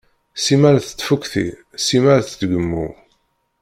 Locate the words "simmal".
0.43-0.77, 1.85-2.21